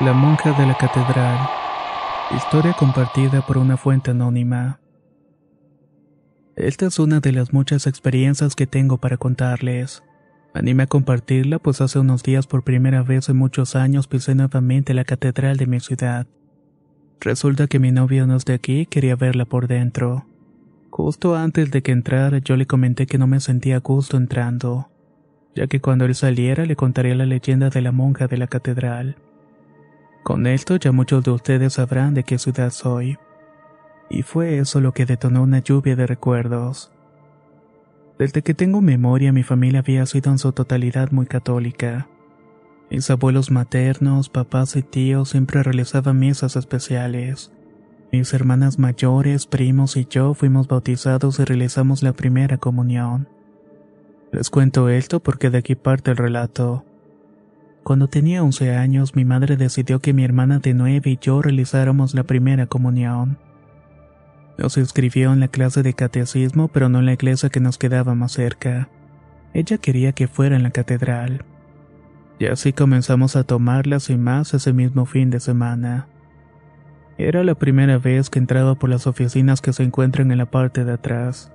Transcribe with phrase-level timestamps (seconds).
[0.00, 1.38] La monja de la catedral.
[2.36, 4.80] Historia compartida por una fuente anónima.
[6.56, 10.02] Esta es una de las muchas experiencias que tengo para contarles.
[10.52, 14.34] Me animé a compartirla pues hace unos días por primera vez en muchos años pisé
[14.34, 16.26] nuevamente la catedral de mi ciudad.
[17.20, 20.26] Resulta que mi novio no es de aquí y quería verla por dentro.
[20.90, 24.90] Justo antes de que entrara yo le comenté que no me sentía a gusto entrando,
[25.54, 29.18] ya que cuando él saliera le contaría la leyenda de la monja de la catedral.
[30.24, 33.18] Con esto ya muchos de ustedes sabrán de qué ciudad soy.
[34.08, 36.90] Y fue eso lo que detonó una lluvia de recuerdos.
[38.18, 42.08] Desde que tengo memoria mi familia había sido en su totalidad muy católica.
[42.90, 47.52] Mis abuelos maternos, papás y tíos siempre realizaban misas especiales.
[48.10, 53.28] Mis hermanas mayores, primos y yo fuimos bautizados y realizamos la primera comunión.
[54.32, 56.82] Les cuento esto porque de aquí parte el relato.
[57.84, 62.14] Cuando tenía 11 años, mi madre decidió que mi hermana de 9 y yo realizáramos
[62.14, 63.36] la primera comunión.
[64.56, 68.14] Nos inscribió en la clase de catecismo, pero no en la iglesia que nos quedaba
[68.14, 68.88] más cerca.
[69.52, 71.44] Ella quería que fuera en la catedral.
[72.38, 76.08] Y así comenzamos a tomarlas y más ese mismo fin de semana.
[77.18, 80.86] Era la primera vez que entraba por las oficinas que se encuentran en la parte
[80.86, 81.52] de atrás.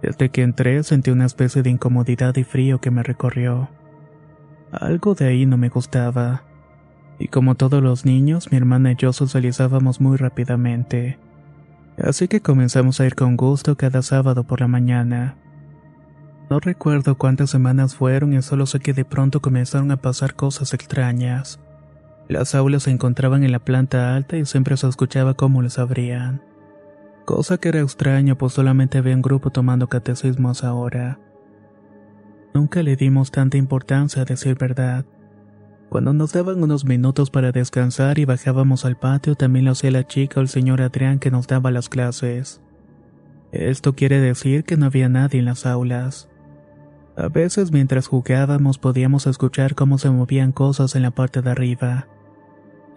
[0.00, 3.68] Desde que entré sentí una especie de incomodidad y frío que me recorrió.
[4.72, 6.42] Algo de ahí no me gustaba.
[7.18, 11.18] Y como todos los niños, mi hermana y yo socializábamos muy rápidamente.
[12.02, 15.36] Así que comenzamos a ir con gusto cada sábado por la mañana.
[16.48, 20.74] No recuerdo cuántas semanas fueron y solo sé que de pronto comenzaron a pasar cosas
[20.74, 21.60] extrañas.
[22.28, 26.42] Las aulas se encontraban en la planta alta y siempre se escuchaba cómo les abrían.
[27.24, 31.18] Cosa que era extraño pues solamente había un grupo tomando catecismos ahora.
[32.54, 35.04] Nunca le dimos tanta importancia a decir verdad.
[35.88, 40.06] Cuando nos daban unos minutos para descansar y bajábamos al patio, también lo hacía la
[40.06, 42.60] chica o el señor Adrián que nos daba las clases.
[43.52, 46.28] Esto quiere decir que no había nadie en las aulas.
[47.16, 52.06] A veces mientras jugábamos podíamos escuchar cómo se movían cosas en la parte de arriba.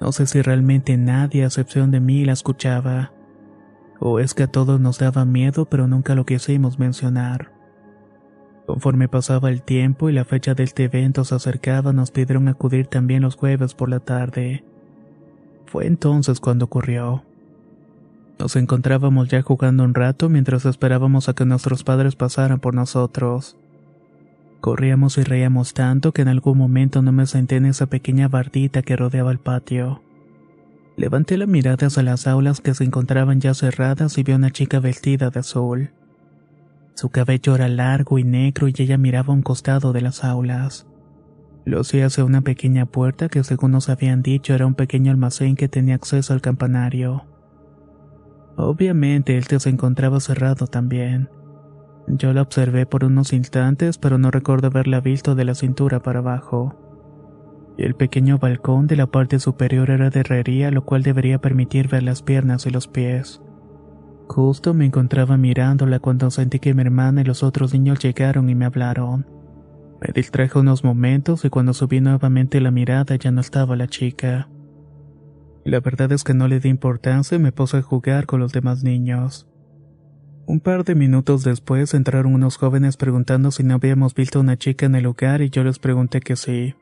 [0.01, 3.13] No sé si realmente nadie, a excepción de mí, la escuchaba.
[3.99, 7.60] O es que a todos nos daba miedo, pero nunca lo quisimos mencionar.
[8.71, 12.87] Conforme pasaba el tiempo y la fecha de este evento se acercaba, nos pidieron acudir
[12.87, 14.63] también los jueves por la tarde.
[15.65, 17.21] Fue entonces cuando ocurrió.
[18.39, 23.57] Nos encontrábamos ya jugando un rato mientras esperábamos a que nuestros padres pasaran por nosotros.
[24.61, 28.83] Corríamos y reíamos tanto que en algún momento no me senté en esa pequeña bardita
[28.83, 30.01] que rodeaba el patio.
[30.95, 34.51] Levanté la mirada hacia las aulas que se encontraban ya cerradas y vi a una
[34.51, 35.89] chica vestida de azul.
[37.01, 40.85] Su cabello era largo y negro y ella miraba a un costado de las aulas.
[41.65, 45.55] Lo hacía hacia una pequeña puerta que según nos habían dicho era un pequeño almacén
[45.55, 47.25] que tenía acceso al campanario.
[48.55, 51.31] Obviamente este se encontraba cerrado también.
[52.05, 56.19] Yo la observé por unos instantes, pero no recuerdo haberla visto de la cintura para
[56.19, 57.73] abajo.
[57.79, 62.03] El pequeño balcón de la parte superior era de herrería, lo cual debería permitir ver
[62.03, 63.41] las piernas y los pies.
[64.31, 68.55] Justo me encontraba mirándola cuando sentí que mi hermana y los otros niños llegaron y
[68.55, 69.25] me hablaron.
[69.99, 74.47] Me distraje unos momentos y cuando subí nuevamente la mirada ya no estaba la chica.
[75.65, 78.53] La verdad es que no le di importancia y me puse a jugar con los
[78.53, 79.49] demás niños.
[80.45, 84.85] Un par de minutos después entraron unos jóvenes preguntando si no habíamos visto una chica
[84.85, 86.75] en el lugar y yo les pregunté que sí.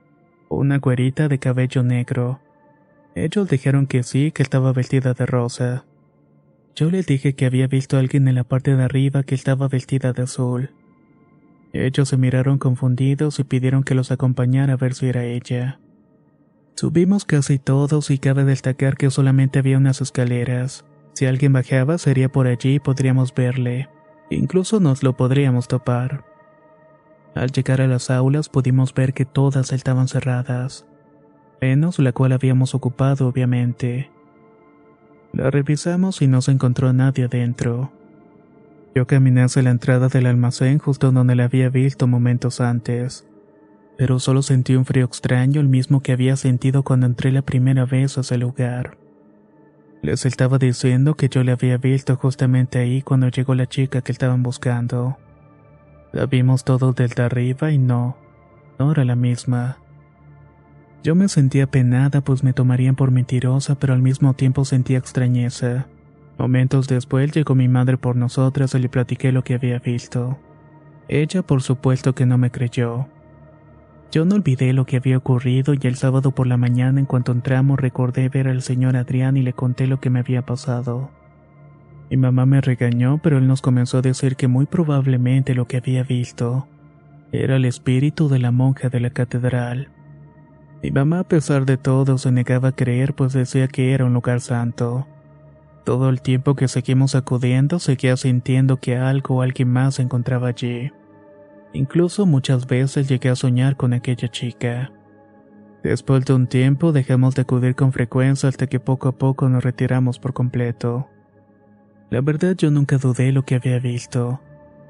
[0.50, 2.42] Una güerita de cabello negro.
[3.16, 5.86] Ellos dijeron que sí, que estaba vestida de rosa.
[6.80, 9.68] Yo les dije que había visto a alguien en la parte de arriba que estaba
[9.68, 10.70] vestida de azul.
[11.74, 15.82] Ellos se miraron confundidos y pidieron que los acompañara a ver si era ella.
[16.76, 20.86] Subimos casi todos y cabe destacar que solamente había unas escaleras.
[21.16, 23.90] Si alguien bajaba sería por allí y podríamos verle.
[24.30, 26.24] Incluso nos lo podríamos topar.
[27.36, 30.88] Al llegar a las aulas pudimos ver que todas estaban cerradas,
[31.60, 34.12] menos la cual habíamos ocupado obviamente.
[35.34, 37.92] La revisamos y no se encontró nadie adentro.
[38.96, 43.28] Yo caminé hacia la entrada del almacén justo donde la había visto momentos antes,
[43.98, 47.86] pero solo sentí un frío extraño, el mismo que había sentido cuando entré la primera
[47.86, 48.98] vez a ese lugar.
[50.02, 54.12] Les estaba diciendo que yo la había visto justamente ahí cuando llegó la chica que
[54.12, 55.18] estaban buscando.
[56.14, 58.18] La vimos todos desde arriba y no,
[58.80, 59.78] no era la misma.
[61.04, 65.88] Yo me sentía penada pues me tomarían por mentirosa, pero al mismo tiempo sentía extrañeza.
[66.38, 70.38] Momentos después llegó mi madre por nosotras y le platiqué lo que había visto.
[71.08, 73.08] Ella por supuesto que no me creyó.
[74.12, 77.32] Yo no olvidé lo que había ocurrido y el sábado por la mañana en cuanto
[77.32, 81.12] entramos recordé ver al señor Adrián y le conté lo que me había pasado.
[82.10, 85.78] Mi mamá me regañó, pero él nos comenzó a decir que muy probablemente lo que
[85.78, 86.68] había visto
[87.32, 89.90] era el espíritu de la monja de la catedral.
[90.82, 94.14] Mi mamá a pesar de todo se negaba a creer pues decía que era un
[94.14, 95.08] lugar santo.
[95.84, 100.50] Todo el tiempo que seguimos acudiendo seguía sintiendo que algo o alguien más se encontraba
[100.50, 100.92] allí.
[101.74, 104.92] Incluso muchas veces llegué a soñar con aquella chica.
[105.84, 109.64] Después de un tiempo dejamos de acudir con frecuencia hasta que poco a poco nos
[109.64, 111.10] retiramos por completo.
[112.10, 114.42] La verdad yo nunca dudé lo que había visto,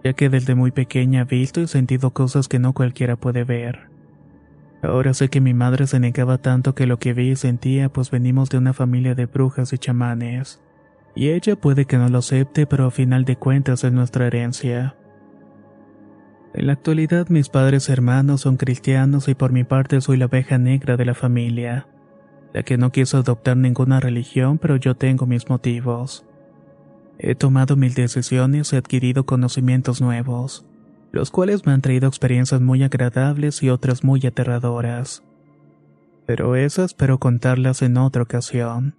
[0.04, 3.90] ya que desde muy pequeña he visto y sentido cosas que no cualquiera puede ver.
[4.82, 8.12] Ahora sé que mi madre se negaba tanto que lo que vi y sentía pues
[8.12, 10.62] venimos de una familia de brujas y chamanes.
[11.16, 14.96] Y ella puede que no lo acepte, pero a final de cuentas es nuestra herencia.
[16.54, 20.58] En la actualidad mis padres hermanos son cristianos y por mi parte soy la abeja
[20.58, 21.88] negra de la familia,
[22.54, 26.26] la que no quiso adoptar ninguna religión, pero yo tengo mis motivos.
[27.18, 30.69] He tomado mil decisiones y adquirido conocimientos nuevos
[31.12, 35.24] los cuales me han traído experiencias muy agradables y otras muy aterradoras.
[36.26, 38.99] Pero esas espero contarlas en otra ocasión.